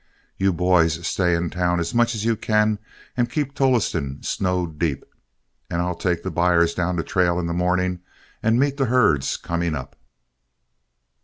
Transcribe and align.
You 0.39 0.51
boys 0.51 1.05
stay 1.05 1.35
in 1.35 1.51
town 1.51 1.79
as 1.79 1.93
much 1.93 2.15
as 2.15 2.25
you 2.25 2.35
can 2.35 2.79
and 3.15 3.29
keep 3.29 3.53
Tolleston 3.53 4.23
snowed 4.23 4.79
deep, 4.79 5.05
and 5.69 5.79
I'll 5.79 5.93
take 5.93 6.23
the 6.23 6.31
buyers 6.31 6.73
down 6.73 6.95
the 6.95 7.03
trail 7.03 7.39
in 7.39 7.45
the 7.45 7.53
morning 7.53 7.99
and 8.41 8.59
meet 8.59 8.77
the 8.77 8.85
herds 8.85 9.37
coming 9.37 9.75
up." 9.75 9.95